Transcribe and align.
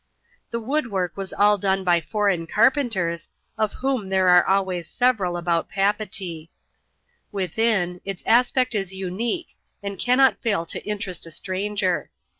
The 0.49 0.59
wood 0.59 0.89
work 0.89 1.15
was. 1.15 1.31
all 1.31 1.59
done 1.59 1.83
by 1.83 2.01
foreign 2.01 2.47
carpenters, 2.47 3.29
of 3.55 3.71
whom 3.73 4.09
there 4.09 4.29
are 4.29 4.43
always 4.47 4.89
several 4.89 5.37
about 5.37 5.69
Papeetee. 5.69 6.49
Within, 7.31 8.01
its 8.03 8.23
aspect 8.25 8.73
is 8.73 8.91
unique, 8.95 9.55
and 9.83 9.99
cannot 9.99 10.41
fail 10.41 10.65
to 10.65 10.83
interest 10.87 11.27
a 11.27 11.31
stranger. 11.31 12.09